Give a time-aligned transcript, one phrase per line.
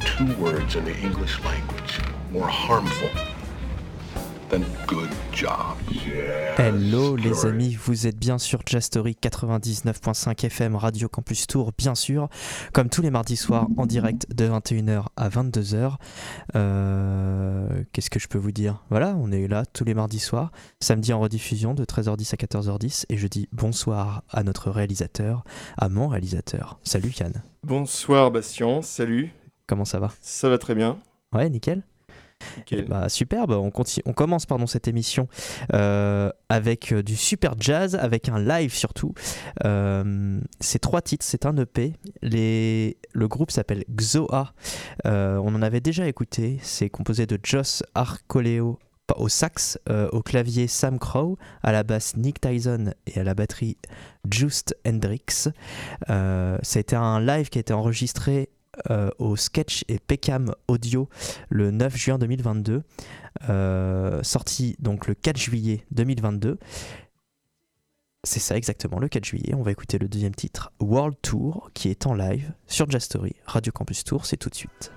[0.00, 2.00] Two words in the English language
[2.32, 3.08] more harmful
[4.48, 5.76] than good job.
[6.56, 12.28] Hello les amis, vous êtes bien sur Jastory 99.5 FM Radio Campus Tour, bien sûr,
[12.72, 15.96] comme tous les mardis soirs en direct de 21h à 22h.
[16.56, 18.82] Euh, qu'est-ce que je peux vous dire?
[18.88, 23.04] Voilà, on est là tous les mardis soirs, samedi en rediffusion de 13h10 à 14h10
[23.10, 25.44] et je dis bonsoir à notre réalisateur,
[25.76, 26.78] à mon réalisateur.
[26.84, 27.42] Salut Yann.
[27.62, 29.34] Bonsoir Bastien, salut.
[29.70, 30.98] Comment ça va Ça va très bien.
[31.32, 31.84] Ouais, nickel.
[32.88, 35.28] Bah, superbe, on, continue, on commence pardon, cette émission
[35.74, 39.14] euh, avec euh, du super jazz, avec un live surtout.
[39.64, 41.92] Euh, c'est trois titres, c'est un EP.
[42.20, 44.54] Les, le groupe s'appelle Xoa.
[45.04, 46.58] on en avait déjà écouté.
[46.62, 48.80] C'est composé de Joss Arcoleo
[49.16, 53.34] au sax, euh, au clavier Sam Crow, à la basse Nick Tyson et à la
[53.34, 53.76] batterie
[54.30, 55.48] Just Hendrix.
[56.08, 58.50] Euh, C'était un live qui a été enregistré
[58.90, 61.08] euh, au Sketch et Pecam Audio
[61.48, 62.82] le 9 juin 2022,
[64.22, 66.58] sorti donc le 4 juillet 2022.
[68.22, 69.54] C'est ça exactement, le 4 juillet.
[69.54, 73.34] On va écouter le deuxième titre, World Tour, qui est en live sur Jazz Story,
[73.46, 74.92] Radio Campus Tour, c'est tout de suite.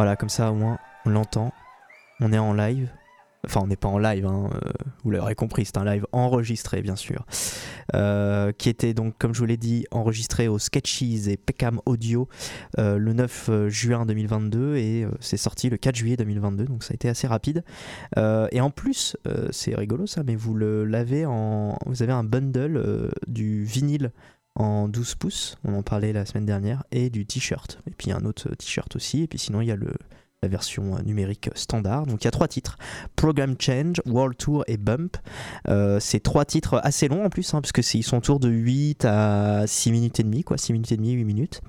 [0.00, 1.52] Voilà, comme ça au moins on l'entend.
[2.20, 2.88] On est en live.
[3.44, 4.70] Enfin, on n'est pas en live, hein, euh,
[5.04, 7.26] vous l'aurez compris, c'est un live enregistré, bien sûr.
[7.94, 12.30] Euh, qui était donc, comme je vous l'ai dit, enregistré au Sketchies et Peckham Audio
[12.78, 16.94] euh, le 9 juin 2022 et c'est sorti le 4 juillet 2022, donc ça a
[16.94, 17.62] été assez rapide.
[18.16, 19.18] et en plus,
[19.50, 21.76] c'est rigolo ça, mais vous l'avez en.
[21.84, 24.12] Vous avez un bundle du vinyle
[24.56, 27.80] en 12 pouces, on en parlait la semaine dernière, et du t-shirt.
[27.86, 29.94] Et puis un autre t-shirt aussi, et puis sinon il y a le,
[30.42, 32.06] la version euh, numérique standard.
[32.06, 32.78] Donc il y a trois titres
[33.14, 35.18] Program Change, World Tour et Bump.
[35.68, 39.66] Euh, c'est trois titres assez longs en plus, hein, parce sont autour de 8 à
[39.66, 41.60] 6 minutes et demie, quoi, 6 minutes et demie, 8 minutes.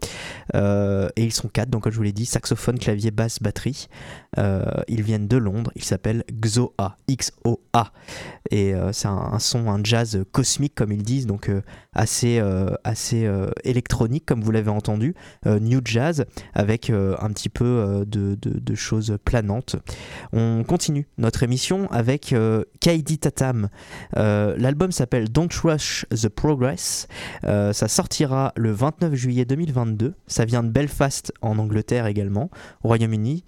[0.56, 3.90] Euh, et ils sont quatre, donc comme je vous l'ai dit, saxophone, clavier, basse, batterie.
[4.38, 7.92] ils viennent de Londres, ils s'appellent XOA, X-O-A.
[8.52, 11.52] Et c'est un, son, un jazz cosmique, comme ils disent, donc
[11.94, 12.42] assez,
[12.86, 13.30] assez
[13.66, 19.76] électronique, comme vous l'avez entendu, new jazz, avec un petit peu de choses planantes.
[20.34, 23.70] On continue notre émission avec euh, Kaidi Tatam.
[24.18, 27.08] Euh, l'album s'appelle Don't Rush the Progress.
[27.44, 30.14] Euh, ça sortira le 29 juillet 2022.
[30.28, 32.50] Ça vient de Belfast en Angleterre également,
[32.84, 33.44] au Royaume-Uni.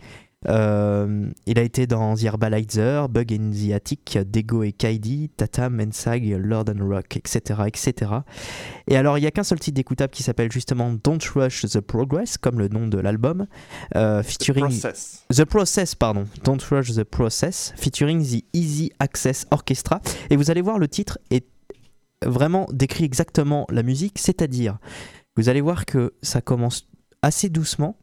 [0.47, 5.69] Euh, il a été dans The Herbalizer, Bug in the Attic, Dego et Kaidi, Tata,
[5.69, 7.61] Mensag, Lord and Rock, etc.
[7.67, 8.11] etc.
[8.87, 11.79] Et alors, il n'y a qu'un seul titre d'écoutable qui s'appelle justement Don't Rush the
[11.79, 13.47] Progress, comme le nom de l'album,
[13.95, 14.67] euh, featuring.
[14.67, 15.25] The Process.
[15.33, 16.25] The Process, pardon.
[16.43, 20.01] Don't Rush the Process, featuring The Easy Access Orchestra.
[20.29, 21.47] Et vous allez voir, le titre est
[22.25, 24.77] vraiment décrit exactement la musique, c'est-à-dire,
[25.35, 26.87] vous allez voir que ça commence
[27.21, 27.97] assez doucement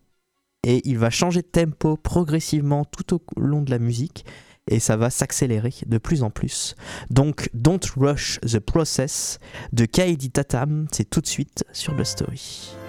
[0.65, 4.25] et il va changer de tempo progressivement tout au long de la musique
[4.69, 6.75] et ça va s'accélérer de plus en plus.
[7.11, 9.39] Donc Don't Rush the Process
[9.73, 12.80] de Kaidi Tatam, c'est tout de suite sur The Story.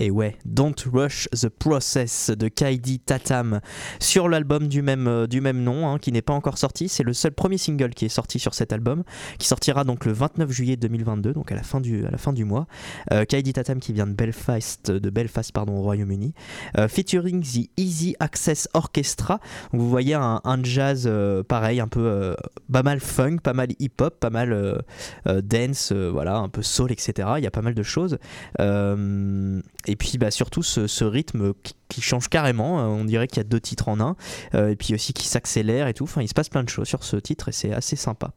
[0.00, 3.60] Et ouais, Don't Rush the Process de Kaidi Tatam
[3.98, 6.88] sur l'album du même, euh, du même nom, hein, qui n'est pas encore sorti.
[6.88, 9.02] C'est le seul premier single qui est sorti sur cet album,
[9.40, 12.32] qui sortira donc le 29 juillet 2022, donc à la fin du, à la fin
[12.32, 12.68] du mois.
[13.10, 16.32] Euh, Kaidi Tatam qui vient de Belfast, de Belfast pardon, au Royaume-Uni,
[16.78, 19.40] euh, featuring The Easy Access Orchestra.
[19.72, 21.10] vous voyez un, jazz
[21.48, 22.36] pareil, un peu
[22.72, 24.84] pas mal funk, pas mal hip-hop, pas mal
[25.26, 27.30] dance, voilà, un peu soul, etc.
[27.38, 28.18] Il y a pas mal de choses.
[29.88, 31.54] Et puis bah, surtout ce, rythme
[31.88, 34.16] qui, change carrément, euh, on dirait qu'il y a deux titres en un,
[34.54, 36.86] euh, et puis aussi qui s'accélère et tout, enfin il se passe plein de choses
[36.86, 38.32] sur ce titre et c'est assez sympa.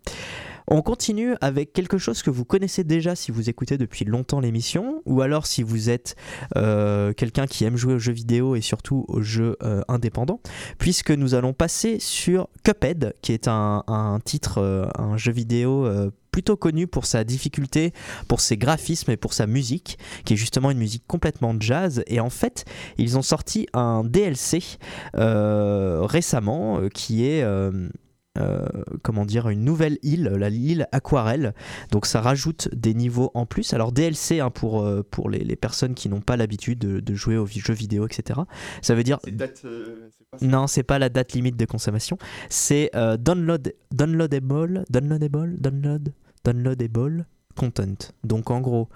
[0.67, 5.01] On continue avec quelque chose que vous connaissez déjà si vous écoutez depuis longtemps l'émission,
[5.05, 6.15] ou alors si vous êtes
[6.55, 9.57] euh, quelqu'un qui aime jouer aux jeux vidéo et surtout aux jeux
[9.89, 10.39] indépendants,
[10.77, 16.87] puisque nous allons passer sur Cuphead, qui est un titre, un jeu vidéo plutôt connu
[16.87, 17.93] pour sa difficulté,
[18.27, 22.03] pour ses graphismes et pour sa musique, qui est justement une musique complètement jazz.
[22.07, 22.65] Et en fait,
[22.97, 24.63] ils ont sorti un DLC
[25.15, 27.43] euh, récemment euh, qui est...
[27.43, 27.89] Euh,
[28.37, 28.65] euh,
[29.03, 31.53] comment dire, une nouvelle île, la île Aquarelle.
[31.91, 33.73] Donc ça rajoute des niveaux en plus.
[33.73, 37.35] Alors DLC hein, pour, euh, pour les, les, personnes qui n'ont pas l'habitude de, jouer
[37.35, 38.39] aux jeux vidéo, etc.
[38.81, 39.19] Ça veut dire...
[39.27, 40.09] Date, euh,
[40.41, 42.17] non, c'est pas la date limite de consommation.
[42.47, 47.25] C'est download, downloadable, downloadable, download, downloadable
[47.55, 48.13] content.
[48.23, 48.89] Donc en gros,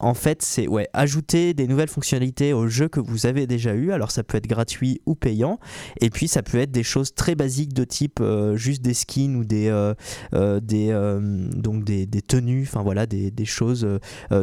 [0.00, 3.90] en fait, c'est ouais, ajouter des nouvelles fonctionnalités au jeu que vous avez déjà eu.
[3.90, 5.58] Alors ça peut être gratuit ou payant.
[6.00, 9.34] Et puis ça peut être des choses très basiques de type euh, juste des skins
[9.34, 9.94] ou des, euh,
[10.34, 12.62] euh, donc des, des, tenues.
[12.62, 13.86] Enfin voilà, des, choses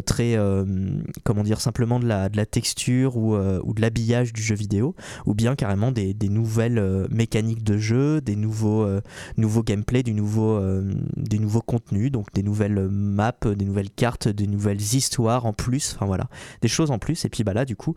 [0.06, 0.38] très
[1.24, 4.94] comment dire simplement de la, texture ou, de l'habillage du jeu vidéo.
[5.26, 8.86] Ou bien carrément des, des nouvelles mécaniques de jeu, des nouveaux
[9.38, 10.60] nouveaux gameplay, du nouveau
[11.16, 15.94] des nouveaux contenus, donc des nouvelles maps, des nouvelles cartes, des nouvelles histoires en plus,
[15.96, 16.28] enfin voilà,
[16.62, 17.26] des choses en plus.
[17.26, 17.96] Et puis bah là, du coup,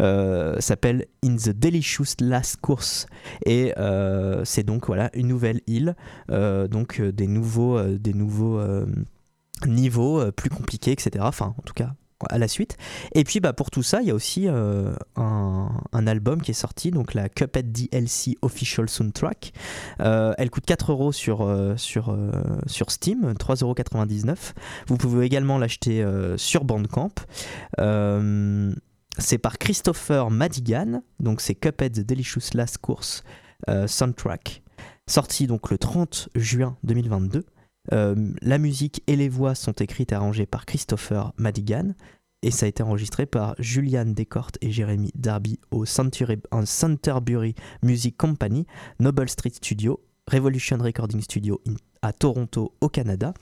[0.00, 3.06] euh, s'appelle In the Delicious Last Course
[3.44, 5.96] et euh, c'est donc voilà une nouvelle île,
[6.30, 8.60] euh, donc des nouveaux, des nouveaux
[9.66, 11.24] niveaux plus compliqués, etc.
[11.26, 11.94] Enfin, en tout cas,
[12.28, 12.76] à la suite.
[13.14, 16.54] Et puis bah, pour tout ça, il y a aussi euh, un, album qui est
[16.54, 19.52] sorti, donc la Cuphead DLC Official Soundtrack.
[20.00, 22.16] Euh, elle coûte 4 euros sur, euh, sur,
[22.66, 24.54] sur Steam, 3,99€.
[24.86, 26.04] Vous pouvez également l'acheter
[26.36, 27.12] sur Bandcamp.
[29.18, 33.24] c'est par Christopher Madigan, donc c'est Cuphead Delicious Last Course
[33.86, 34.62] Soundtrack,
[35.06, 37.44] sorti donc le 30 juin 2022.
[37.92, 41.94] Euh, la musique et les voix sont écrites et arrangées par Christopher Madigan
[42.42, 48.66] et ça a été enregistré par Julian Descortes et Jeremy Darby au Centerbury Music Company,
[49.00, 51.60] Noble Street Studio, Revolution Recording Studio
[52.02, 53.32] à Toronto au Canada,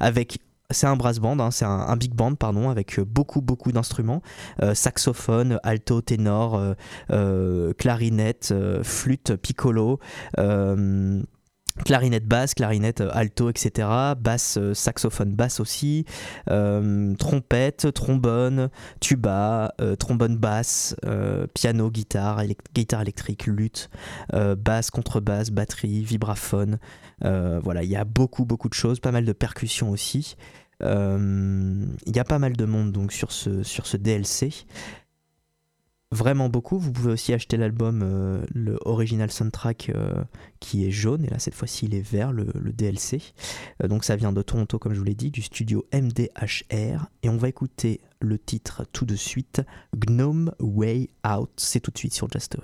[0.00, 0.38] avec
[0.70, 4.22] c'est un brass band, hein, c'est un, big band pardon, avec beaucoup beaucoup d'instruments,
[4.62, 6.74] euh, saxophone, alto, ténor,
[7.10, 9.98] euh, clarinette, flûte, piccolo
[11.82, 13.88] clarinette basse, clarinette euh, alto, etc.
[14.18, 16.04] Basse, euh, saxophone basse aussi,
[16.50, 20.96] euh, trompette, trombone, tuba, trombone basse,
[21.54, 22.42] piano, guitare,
[22.74, 23.90] guitare électrique, lutte,
[24.32, 26.78] basse, contrebasse, batterie, vibraphone.
[27.20, 30.36] voilà, il y a beaucoup beaucoup de choses, pas mal de percussions aussi.
[30.80, 34.52] Il y a pas mal de monde donc sur ce, sur ce DLC
[36.14, 36.78] vraiment beaucoup.
[36.78, 40.24] Vous pouvez aussi acheter l'album, euh, le original soundtrack euh,
[40.60, 43.20] qui est jaune, et là cette fois-ci il est vert, le, DLC.
[43.82, 47.06] Euh, donc ça vient de Toronto, comme je vous l'ai dit, du studio MDHR.
[47.22, 49.62] Et on va écouter le titre tout de suite,
[49.94, 51.50] Gnome Way Out.
[51.56, 52.56] C'est tout de suite sur Just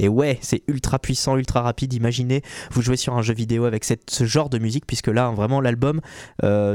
[0.00, 1.92] Et ouais, c'est ultra puissant, ultra rapide.
[1.92, 5.60] Imaginez, vous jouez sur un jeu vidéo avec ce genre de musique, puisque là, vraiment,
[5.60, 6.00] l'album,
[6.42, 6.74] euh,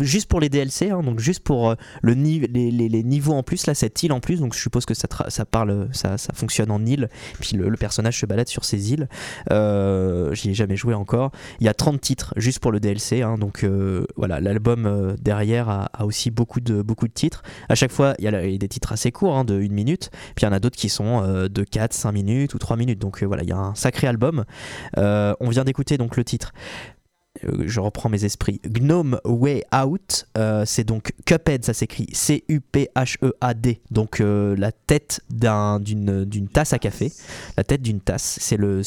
[0.00, 3.66] juste pour les DLC, hein, donc juste pour euh, le les, les- niveaux en plus,
[3.66, 5.06] là, cette île en plus, donc je suppose que ça,
[5.44, 7.08] parle, ça, fonctionne en île,
[7.38, 9.08] puis le, personnage se balade sur ces îles.
[9.50, 11.30] Euh, J'y ai jamais joué encore.
[11.60, 13.64] Il y a 30 titres juste pour le DLC, hein, donc
[14.16, 17.42] voilà, l'album derrière a, aussi beaucoup de, beaucoup de titres.
[17.68, 20.44] À chaque fois, il y a, des titres assez courts, hein, de 1 minute, puis
[20.44, 22.98] il y en a d'autres qui sont de 4, 5 minutes ou 3 minutes.
[22.98, 24.44] Donc euh, voilà, il y a un sacré album.
[24.96, 26.52] Euh, on vient d'écouter donc le titre.
[27.44, 28.60] Euh, Je reprends mes esprits.
[28.64, 30.26] Gnome Way Out,
[30.64, 33.80] c'est donc Cuphead, ça s'écrit C-U-P-H-E-A-D.
[33.90, 37.12] Donc la tête d'un- d'une tasse à café.
[37.56, 38.82] La tête d'une tasse, c'est le,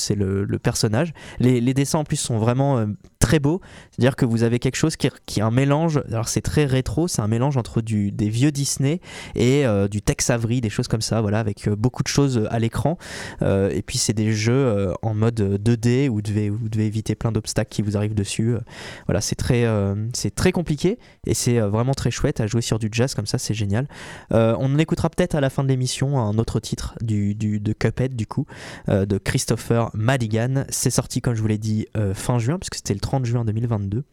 [0.57, 1.13] personnage.
[1.39, 2.87] Les, dessins en plus sont vraiment
[3.27, 3.59] très beaux.
[3.91, 6.01] C'est-à-dire que vous avez quelque chose qui, qui est un mélange.
[6.09, 9.01] Alors c'est très rétro, c'est un mélange entre du, des vieux Disney
[9.35, 12.47] et euh, du Tex Avery, des choses comme ça, voilà, avec euh, beaucoup de choses
[12.49, 12.97] à l'écran.
[13.41, 16.85] Euh, et puis c'est des jeux euh, en mode 2D où vous devez, vous devez
[16.85, 18.53] éviter plein d'obstacles qui vous arrivent dessus.
[18.55, 18.59] Euh,
[19.07, 22.61] Voilà, c'est très, euh, c'est très compliqué et c'est euh, vraiment très chouette à jouer
[22.61, 23.87] sur du jazz comme ça, c'est génial.
[24.31, 27.73] Euh, on écoutera peut-être à la fin de l'émission un autre titre du, du- de
[27.73, 28.45] Cuphead du coup,
[28.87, 30.63] euh, de Christopher Madigan.
[30.69, 33.45] C'est sorti comme je vous l'ai dit euh, fin juin puisque c'était le 30 juin
[33.45, 34.03] 2022.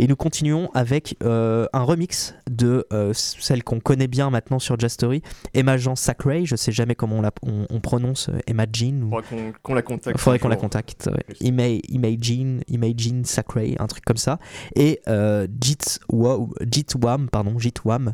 [0.00, 4.78] Et nous continuons avec euh, un remix de euh, celle qu'on connaît bien maintenant sur
[4.78, 5.22] Jazz Story,
[5.54, 6.46] Emma Jean Sacray.
[6.46, 9.02] Je sais jamais comment on, la- on- on prononce euh, Emma Jean.
[9.02, 10.16] ou- Faudrait qu'on la contacte.
[10.16, 11.10] il faudrait qu'on la contacte.
[11.12, 11.34] ouais.
[11.40, 14.38] Ima- Imagine, Imagine Sacray, un truc comme ça.
[14.76, 18.12] Et euh, Jitwa- Jitwam, pardon, Jitwam,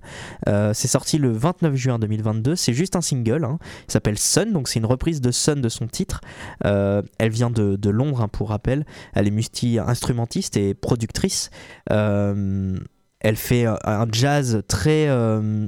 [0.48, 2.56] euh, c'est sorti le 29 juin 2022.
[2.56, 3.44] C'est juste un single.
[3.44, 3.58] hein.
[3.88, 6.22] Il s'appelle Sun, donc c'est une reprise de Sun de son titre.
[6.62, 8.86] Elle vient de, de Londres, hein, pour rappel.
[9.12, 11.50] Elle est multi-instrumentiste et productrice.
[11.90, 12.76] Euh,
[13.20, 15.08] elle fait un- jazz très.
[15.08, 15.66] euh,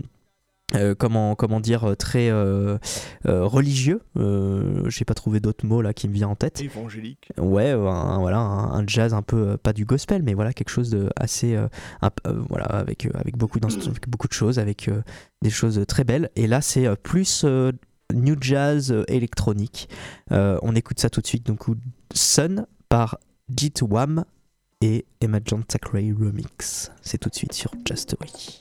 [0.74, 2.76] euh, comment, comment dire, très euh,
[3.26, 4.00] euh, religieux.
[4.88, 6.60] J'ai pas trouvé d'autres mots là qui me vient en tête.
[6.60, 7.28] Évangélique.
[7.38, 10.90] Ouais, un, voilà, un, un jazz un peu, pas du gospel, mais voilà, quelque chose
[10.90, 11.54] de assez.
[12.02, 12.10] un
[12.48, 14.90] voilà, avec, avec, beaucoup avec beaucoup de choses, avec
[15.40, 16.30] des choses très belles.
[16.34, 17.44] Et là, c'est plus
[18.12, 19.88] new jazz électronique.
[20.32, 21.46] On écoute ça tout de suite.
[21.46, 21.60] Donc,
[22.12, 23.18] Sun par
[23.56, 24.24] Jit Wam
[24.82, 25.62] et Emma John
[26.12, 26.90] Remix.
[27.02, 28.58] C'est tout de suite sur Jazz Story.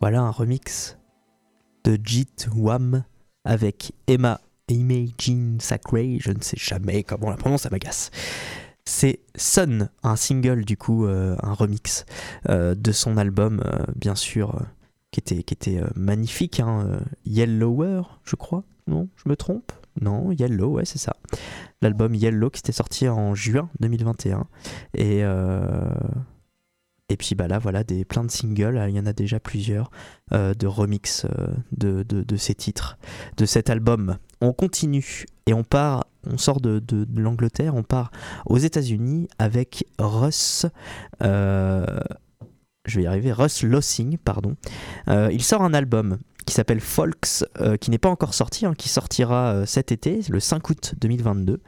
[0.00, 0.96] Voilà un remix
[1.84, 3.04] de Jit Wam
[3.44, 8.10] avec Emma Imagine Sacray, je ne sais jamais comment on la prononce, ça m'agace.
[8.86, 12.06] C'est Sun, un single du coup, euh, un remix
[12.48, 14.62] euh, de son album, euh, bien sûr,
[15.10, 18.64] qui était, magnifique, hein, Yellower, je crois.
[18.86, 19.72] Non, je me trompe?
[20.00, 21.16] Non, Yellow, ouais, c'est ça.
[21.82, 24.46] L'album Yellow qui était sorti en juin 2021.
[24.94, 25.22] Et,
[27.10, 29.90] et puis bah là, voilà, des, plein de singles, il y en a déjà plusieurs,
[30.32, 32.98] euh, de remix euh, de, de, ces titres,
[33.36, 34.16] de cet album.
[34.40, 38.12] On continue et on part, on sort de, de- l'Angleterre, on part
[38.46, 40.66] aux États-Unis avec Russ.
[41.22, 41.84] euh,
[42.86, 44.56] je vais y arriver, Russ Lossing, pardon.
[45.08, 48.74] Euh, il sort un album qui s'appelle Folks, euh, qui n'est pas encore sorti, hein,
[48.76, 51.60] qui sortira euh, cet été, le 5 août 2022.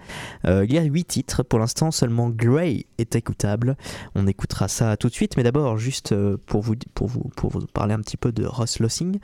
[0.47, 3.77] Euh, il y a 8 titres, pour l'instant seulement Grey est écoutable.
[4.15, 7.51] On écoutera ça tout de suite, mais d'abord juste euh, pour, vous, pour, vous, pour
[7.51, 9.19] vous parler un petit peu de Russ Lossing.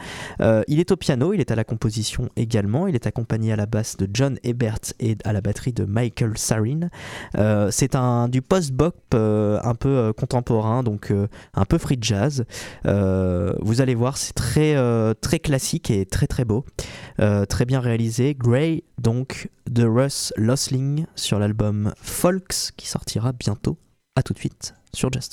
[0.68, 3.66] Il est au piano, il est à la composition également, il est accompagné à la
[3.66, 6.88] basse de John Ebert et à la batterie de Michael Sarin.
[7.70, 11.12] C'est un du post-bop un peu contemporain, donc
[11.54, 12.44] un peu free jazz.
[12.84, 16.64] Vous allez voir, c'est très, euh, classique et très très beau.
[17.20, 18.34] Euh, très bien réalisé.
[18.34, 23.78] Grey, donc, de Russ Lossling sur l'album Folks qui sortira bientôt.
[24.16, 25.28] A tout de suite sur Jazz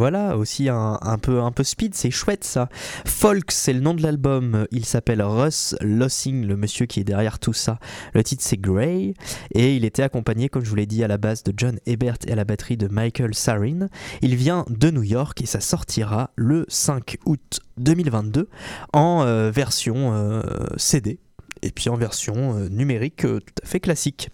[0.00, 2.70] voilà, aussi un, peu, un peu speed, c'est chouette ça.
[3.04, 4.66] Folk, c'est le nom de l'album.
[4.70, 7.78] Il s'appelle Russ Lossing, le monsieur qui est derrière tout ça.
[8.14, 9.12] Le titre c'est Grey.
[9.54, 12.16] Et il était accompagné, comme je vous l'ai dit, à la base de John Ebert
[12.26, 13.88] et à la batterie de Michael Sarin.
[14.22, 18.48] Il vient de New York et ça sortira le 5 août 2022
[18.94, 20.40] en euh, version euh,
[20.78, 21.18] CD
[21.60, 24.30] et puis en version euh, numérique tout à fait classique.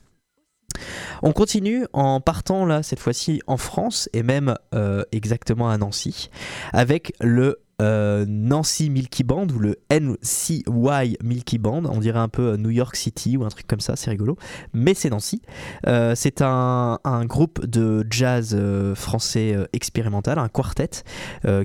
[1.23, 6.31] On continue en partant là cette fois-ci en France et même euh, exactement à Nancy
[6.73, 11.83] avec le euh, Nancy Milky Band ou le NCY Milky Band.
[11.85, 14.37] On dirait un peu euh, New York City ou un truc comme ça, c'est rigolo.
[14.73, 15.43] Mais c'est Nancy.
[15.85, 18.57] C'est un, groupe de jazz
[18.95, 21.03] français expérimental, un quartet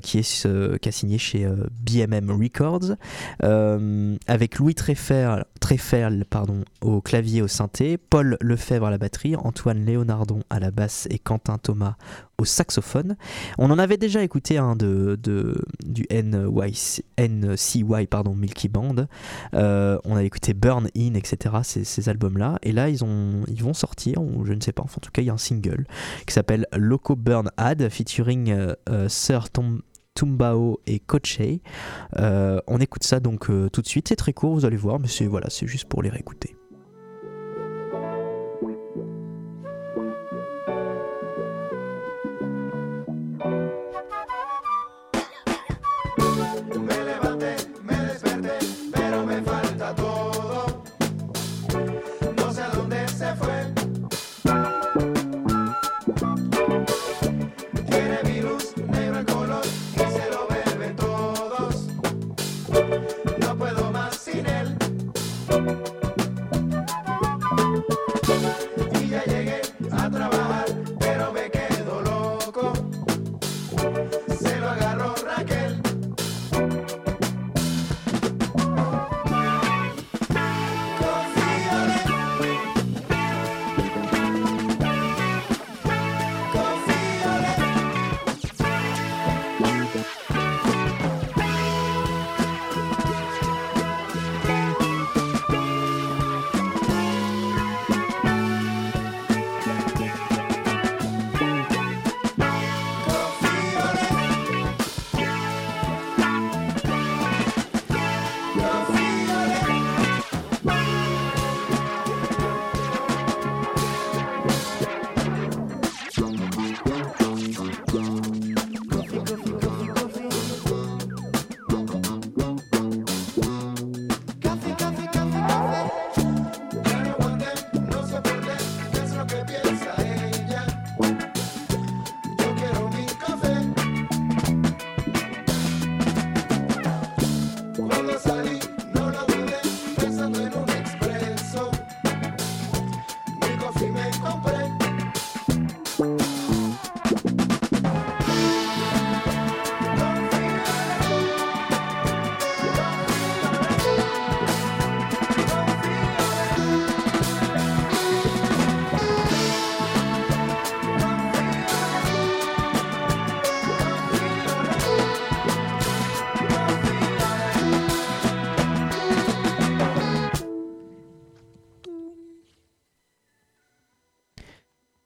[0.02, 1.48] qui, est, qui a signé chez
[1.80, 2.96] BMM Records
[3.40, 9.84] avec Louis Tréferle, Tréferle pardon, au clavier au synthé, Paul Lefebvre à la batterie, Antoine
[9.84, 11.94] Léonardon à la basse et Quentin Thomas
[12.38, 13.16] au saxophone.
[13.58, 19.06] On en avait déjà écouté un de, de- du NCY pardon, Milky Band.
[19.54, 21.54] Euh, on avait écouté Burn In, etc.
[21.62, 22.58] Ces, ces albums-là.
[22.64, 25.12] Et là, ils, ont, ils vont sortir, ou je ne sais pas, enfin, en tout
[25.12, 25.86] cas, il y a un single
[26.26, 29.80] qui s'appelle Loco Burn Ad, featuring euh, euh, Sir Tom.
[30.14, 31.60] Tumbao et Kochei.
[32.18, 34.08] Euh, on écoute ça donc euh, tout de suite.
[34.08, 36.56] C'est très court, vous allez voir, mais c'est juste pour les réécouter.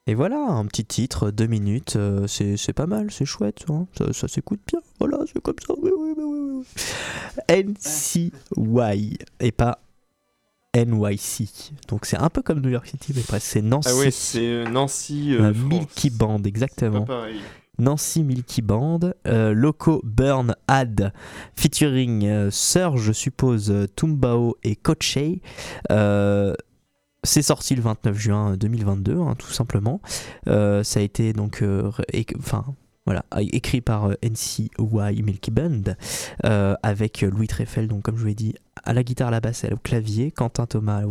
[0.09, 4.13] Et voilà, un petit titre, deux minutes, euh, c'est pas mal, c'est chouette, hein, ça,
[4.13, 6.65] ça s'écoute bien, voilà, c'est comme ça, oui, oui, oui, oui,
[7.49, 7.65] oui.
[7.65, 9.81] NCY, et pas
[10.77, 11.73] NYC.
[11.89, 13.89] Donc c'est un peu comme New York City, mais presque, c'est Nancy.
[13.91, 15.35] Ah ouais, c'est euh, Nancy.
[15.35, 15.53] Euh.
[15.55, 17.05] Milky Band, pas exactement.
[17.05, 17.41] pareil.
[17.79, 21.13] Nancy Milky Band, euh, Loco Burn Ad,
[21.57, 24.79] featuring euh, Sir, je suppose, Tumbao et.
[25.91, 26.55] Euh,
[27.27, 30.01] c'est sorti le 29 juin 2022, hein, tout simplement.
[30.49, 34.71] Euh, ça a été donc, euh, écrit par euh, NCY
[35.23, 35.83] Milky Band,
[36.83, 38.55] avec Louis Treffel, donc comme je vous l'ai dit,
[38.85, 41.03] à la guitare, à la basse au clavier, Quentin Thomas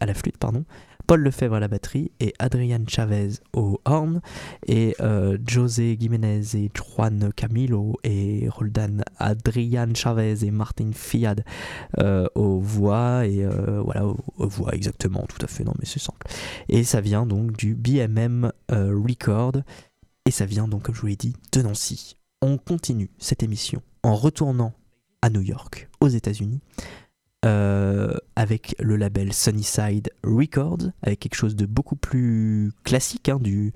[0.00, 0.64] à la flûte, pardon,
[1.06, 4.20] Paul Lefebvre à la batterie et Adrian Chavez au horn
[4.66, 11.44] et euh, José Jiménez et Juan Camilo et Roldan Adrian Chavez et Martin Fiad
[11.98, 16.00] euh, aux voix et euh, voilà aux, voix exactement tout à fait non mais c'est
[16.00, 16.26] simple.
[16.68, 19.62] Et ça vient donc du BMM Record
[20.26, 22.16] et ça vient donc comme je vous l'ai dit de Nancy.
[22.40, 24.72] On continue cette émission en retournant
[25.22, 26.60] à New York aux États-Unis
[27.44, 33.72] euh, avec le label Sunnyside Records, avec quelque chose de beaucoup plus classique, hein, du,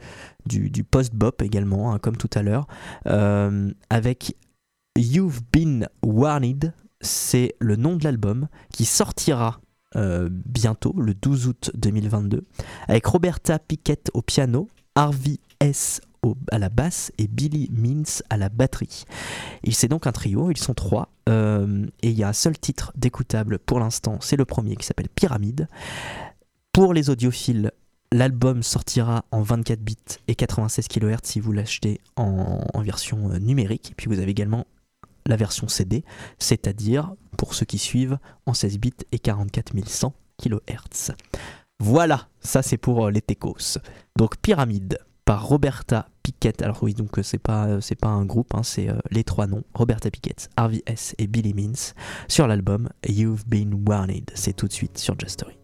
[0.46, 2.66] du, post-bop également, hein, comme tout à l'heure,
[3.06, 4.36] euh, avec
[4.96, 9.60] You've Been Warned, c'est le nom de l'album qui sortira
[9.96, 12.44] euh, bientôt, le 12 août 2022,
[12.88, 16.00] avec Roberta Piquet au piano, Harvey S.
[16.50, 19.04] à la basse et Billy Means à la batterie.
[19.70, 22.92] C'est donc un trio, ils sont trois, euh, et il y a un seul titre
[22.96, 25.68] d'écoutable pour l'instant, c'est le premier qui s'appelle Pyramide.
[26.72, 27.72] Pour les audiophiles,
[28.12, 29.96] l'album sortira en 24 bits
[30.26, 34.30] et 96 kHz si vous l'achetez en, en version euh, numérique, et puis vous avez
[34.30, 34.66] également
[35.26, 36.04] la version CD,
[36.38, 41.12] c'est-à-dire, pour ceux qui suivent, en 16 bits et 44 100 kHz.
[41.80, 43.78] Voilà, ça c'est pour euh, les Tecos.
[44.16, 44.98] Donc Pyramide
[45.29, 46.62] par Roberta Piquet.
[46.62, 49.24] Alors oui, donc euh, c'est pas euh, c'est pas un groupe, hein, c'est euh, les
[49.24, 51.93] trois noms Roberta Piquet, Harvey S et Billy Means
[52.29, 54.31] sur l'album You've Been Warned.
[54.33, 55.57] C'est tout de suite sur Just Story.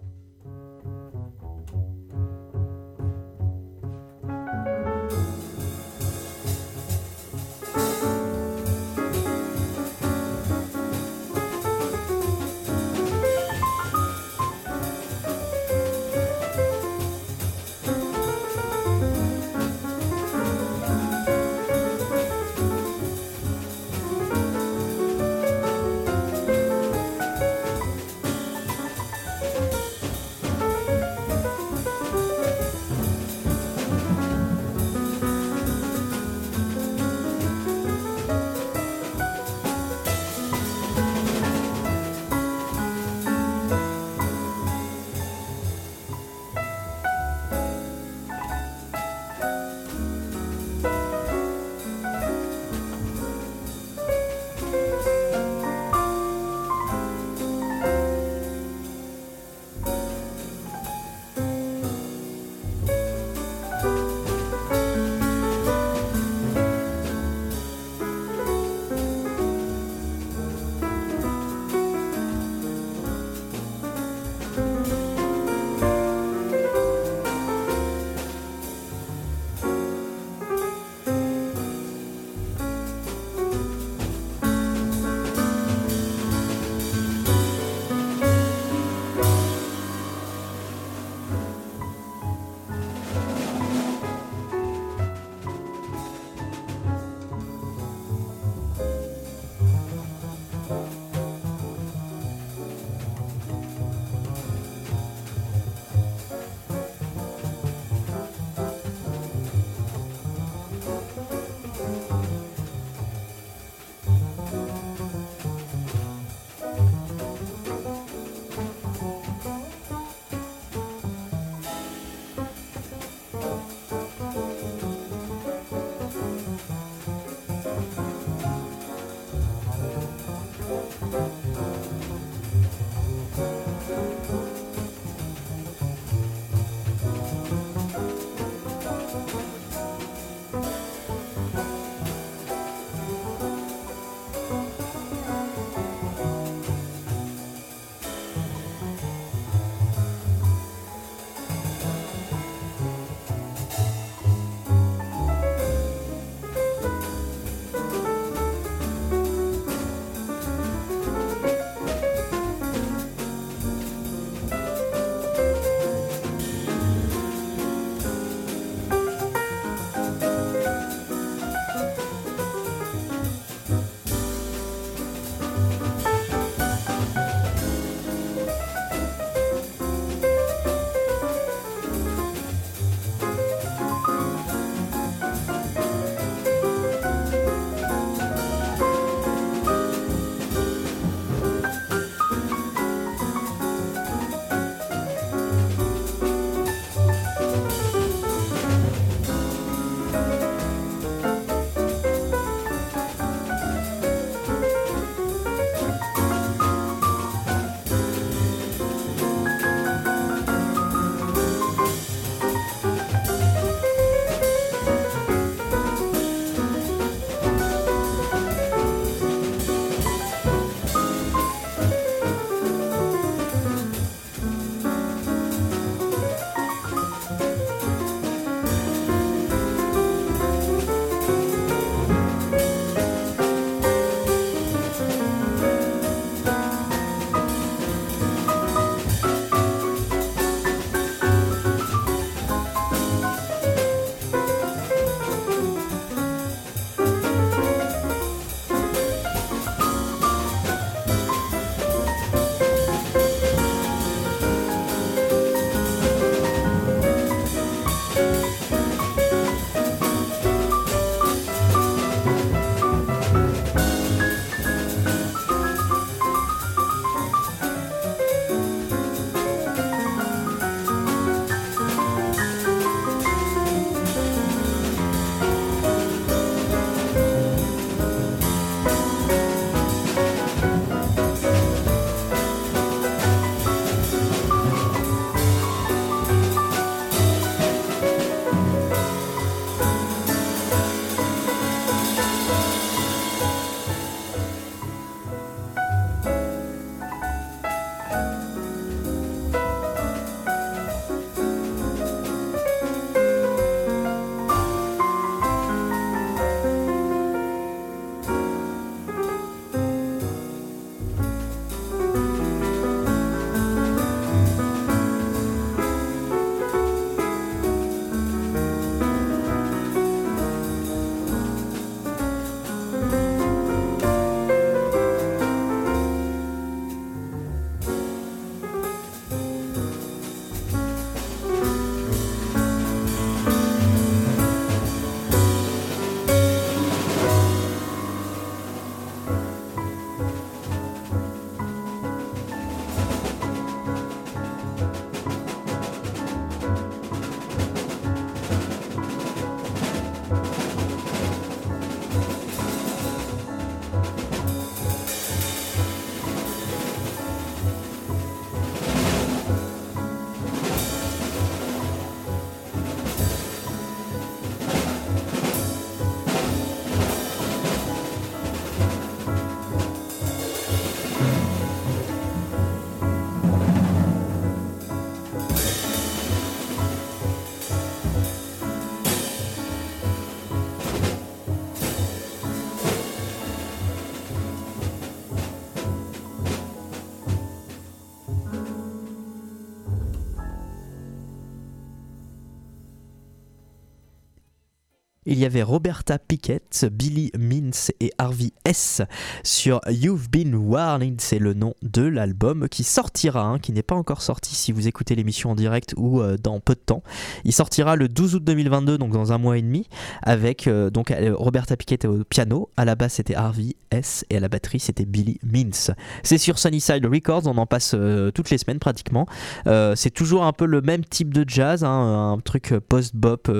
[395.44, 399.02] Y avait Roberta Pickett, Billy Mintz et Harvey S
[399.42, 403.94] sur You've Been Warned, c'est le nom de l'album qui sortira, hein, qui n'est pas
[403.94, 407.02] encore sorti si vous écoutez l'émission en direct ou euh, dans peu de temps.
[407.44, 409.86] Il sortira le 12 août 2022, donc dans un mois et demi,
[410.22, 414.40] avec euh, euh, Roberta Pickett au piano, à la basse c'était Harvey S et à
[414.40, 415.90] la batterie c'était Billy Mintz.
[416.22, 417.94] C'est sur Sunnyside Records, on en passe
[418.34, 419.26] toutes les semaines pratiquement.
[419.66, 423.50] C'est toujours un peu le même type de jazz, hein, un truc post-bop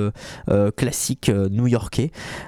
[0.77, 1.49] classique euh,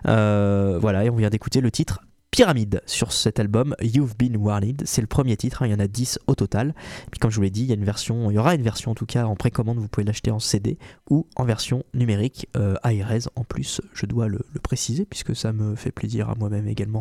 [0.07, 2.01] Euh, voilà, et on vient d'écouter le titre
[2.37, 4.83] Pyramide sur cet album You've Been Warned.
[4.85, 6.75] C'est le premier titre, hein, il y en a 10 au total.
[7.11, 8.61] Puis comme je vous l'ai dit, il y a une version, il y aura une
[8.61, 10.77] version en tout cas en précommande, vous pouvez l'acheter en CD
[11.09, 15.77] ou en version numérique euh, ARS en plus, je dois le, préciser puisque ça me
[15.77, 17.01] fait plaisir à moi-même également.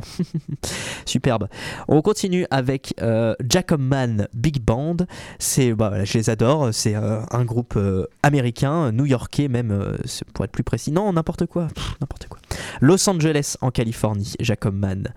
[1.05, 1.49] Superbe.
[1.89, 4.97] On continue avec euh, Jacob Mann Big Band.
[5.37, 6.69] C'est, bah, je les adore.
[6.73, 9.97] C'est euh, un groupe euh, américain, new-yorkais même, euh,
[10.33, 10.91] pour être plus précis.
[10.91, 11.67] Non, n'importe quoi,
[11.99, 12.39] n'importe quoi.
[12.81, 15.07] Los Angeles en Californie, Jacob Mann.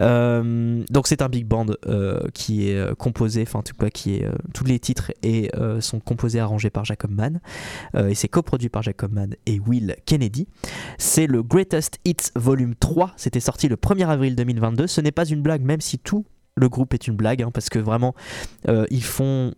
[0.00, 3.90] Euh, donc c'est un big band euh, qui est euh, composé, enfin en tout cas
[3.90, 7.40] qui est tous les titres et sont composés arrangés par Jacob Mann
[7.96, 10.48] et c'est coproduit par Jacob Mann et Will Kennedy.
[10.98, 13.12] C'est le Greatest Hits Volume 3.
[13.16, 14.86] C'était sorti le 1er avril 2022.
[14.86, 16.24] Ce n'est pas une blague, même si tout
[16.56, 18.14] le groupe est une blague, hein, parce que vraiment,
[18.90, 19.54] ils font.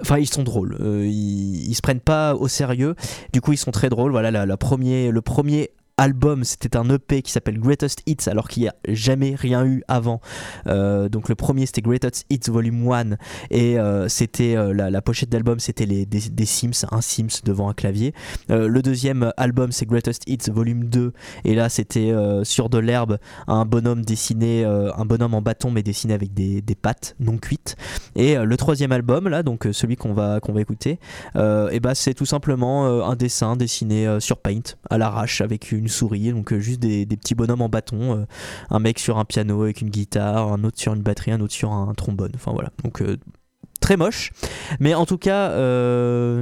[0.00, 0.76] Enfin, ils sont drôles.
[0.80, 2.94] Ils, ils se prennent pas au sérieux.
[3.32, 4.12] Du coup, ils sont très drôles.
[4.12, 5.70] Voilà, la premier, le premier
[6.00, 9.82] album, c'était un EP qui s'appelle Greatest Hits, alors qu'il n'y a jamais rien eu
[9.86, 10.22] avant.
[10.66, 13.16] Euh, donc le premier, c'était Greatest Hits Volume 1,
[13.50, 17.68] et euh, c'était euh, la, pochette d'album, c'était les, des, des Sims, un Sims devant
[17.68, 18.14] un clavier.
[18.48, 21.12] Le deuxième album, c'est Greatest Hits Volume 2,
[21.44, 22.12] et là, c'était
[22.44, 26.74] sur de l'herbe, un bonhomme dessiné, un bonhomme en bâton, mais dessiné avec des, des
[26.74, 27.76] pattes non cuites.
[28.16, 30.98] Et le troisième album, là, donc celui qu'on va, qu'on va écouter,
[31.36, 36.32] et bah, c'est tout simplement un dessin dessiné sur Paint, à l'arrache, avec une souris,
[36.32, 38.24] donc euh, juste des, petits bonhommes en bâton, euh,
[38.70, 41.52] un mec sur un piano avec une guitare, un autre sur une batterie, un autre
[41.52, 42.70] sur un trombone, enfin voilà.
[42.82, 43.18] Donc euh,
[43.80, 44.32] très moche,
[44.78, 45.50] mais en tout cas,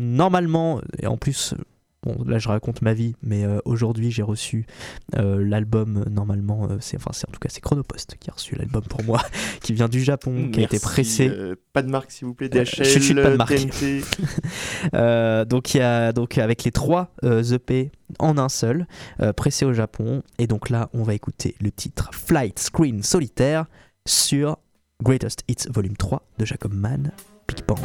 [0.00, 1.54] normalement, et en plus.
[2.04, 4.66] Bon, là je raconte ma vie, mais euh, aujourd'hui j'ai reçu
[5.16, 6.04] euh, l'album.
[6.06, 9.02] euh, Normalement, c'est enfin c'est en tout cas c'est Chronopost qui a reçu l'album pour
[9.02, 9.20] moi,
[9.62, 11.30] qui vient du Japon, qui a été pressé.
[11.72, 12.48] pas de marque, s'il vous plaît.
[12.48, 13.54] DHL, chut, chut, pas de marque.
[13.54, 14.02] TNT.
[15.48, 17.90] Donc il y a donc avec les trois EP
[18.20, 18.86] en un seul,
[19.36, 20.22] pressé au Japon.
[20.38, 23.66] Et donc là, on va écouter le titre Flight Screen Solitaire
[24.06, 24.56] sur
[25.02, 27.10] Greatest Hits Volume 3 de Jacob Mann,
[27.48, 27.76] Big Band.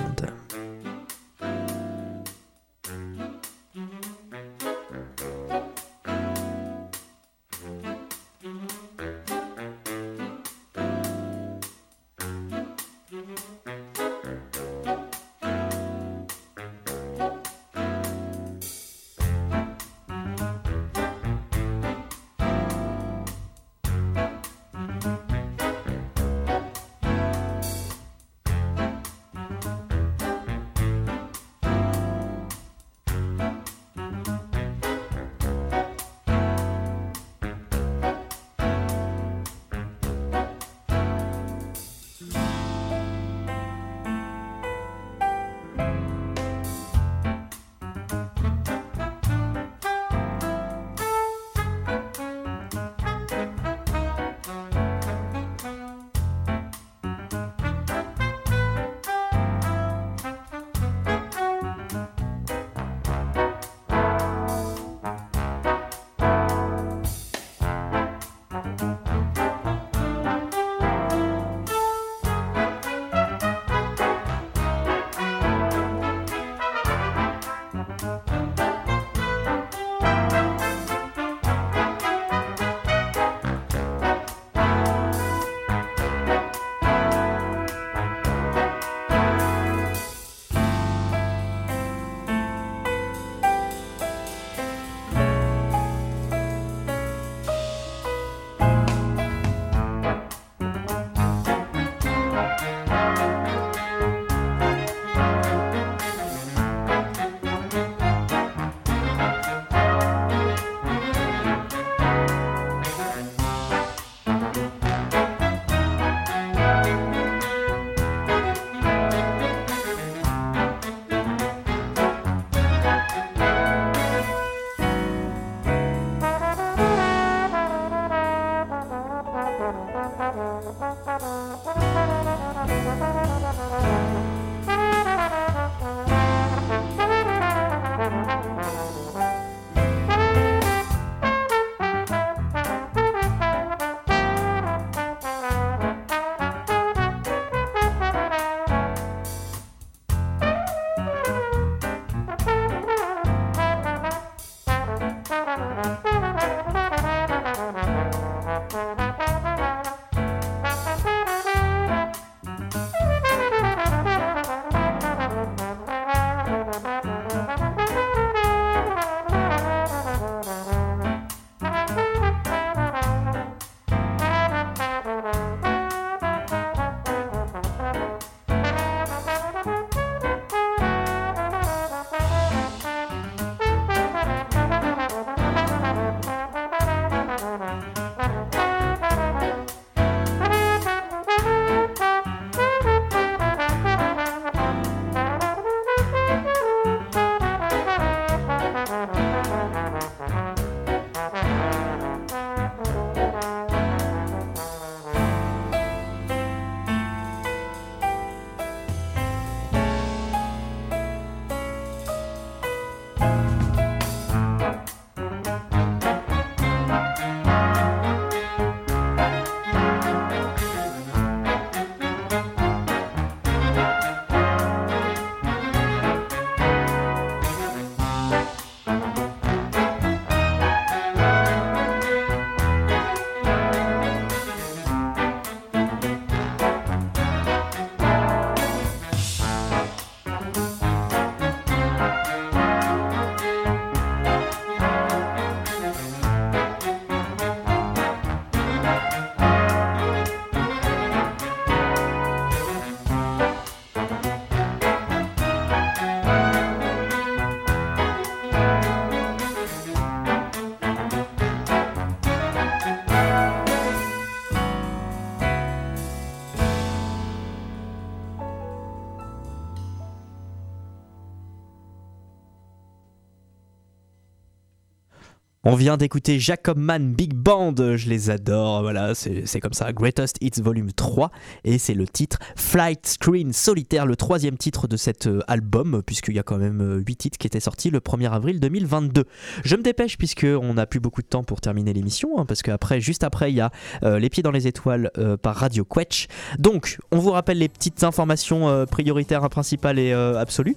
[275.66, 280.36] On vient d'écouter Jacob Mann Big Band, je les adore, voilà, c'est comme ça, Greatest
[280.42, 281.32] Hits Volume 3,
[281.64, 286.36] et c'est le titre Flight Screen Solitaire, le troisième titre de cet euh, album, puisqu'il
[286.36, 289.24] y a quand même 8 titres qui étaient sortis le 1er avril 2022.
[289.64, 293.00] Je me dépêche puisqu'on n'a plus beaucoup de temps pour terminer l'émission, hein, parce qu'après,
[293.00, 293.72] juste après, il y a
[294.04, 296.28] euh, Les Pieds dans les Étoiles euh, par Radio Quetch.
[296.60, 300.76] Donc, on vous rappelle les petites informations euh, prioritaires, principales et euh, absolues.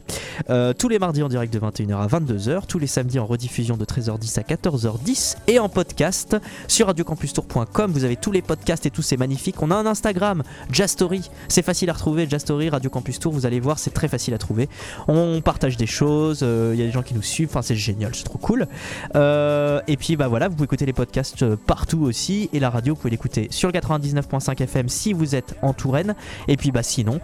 [0.49, 3.76] Euh, tous les mardis en direct de 21h à 22h, tous les samedis en rediffusion
[3.76, 4.45] de 13h10 à
[4.77, 6.37] 14h10 et en podcast
[6.68, 7.93] sur radiocampustour.com.
[7.93, 9.62] Vous avez tous les podcasts et tout, c'est magnifique.
[9.62, 12.29] On a un Instagram, Jastory, c'est facile à retrouver.
[12.29, 14.68] Jastory, Radio Campus Tour, vous allez voir, c'est très facile à trouver.
[15.09, 17.77] On partage des choses, euh, il y a des gens qui nous suivent, enfin c'est
[17.77, 18.66] génial, c'est trop cool.
[19.14, 22.70] Euh, et puis bah voilà, vous pouvez écouter les podcasts euh, partout aussi et la
[22.70, 26.14] radio, vous pouvez l'écouter sur le 99.5 FM si vous êtes en Touraine.
[26.49, 27.20] Et puis bah sinon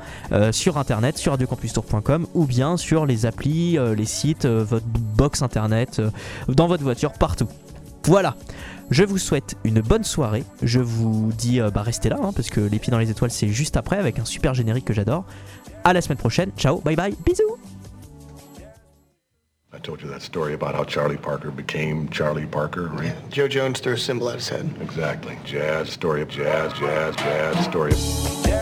[0.51, 6.01] sur internet, sur radiocampustour.com ou bien sur les applis, les sites, votre box internet,
[6.49, 7.42] dans votre voiture, partout.
[8.07, 8.37] Voilà.
[8.91, 10.45] Je vous souhaite une bonne soirée.
[10.63, 13.31] Je vous dis, euh, bah restez là, hein, parce que les pieds dans les étoiles,
[13.31, 15.25] c'est juste après avec un super générique que j'adore.
[15.85, 16.51] À la semaine prochaine.
[16.57, 17.59] Ciao, bye bye, bisous.
[19.75, 23.15] I told you that story about how Charlie Parker became Charlie Parker, right?
[23.31, 24.69] Joe Jones threw a symbol at his head.
[24.83, 25.39] Exactly.
[25.45, 28.62] Jazz, story of jazz, jazz, jazz, story of...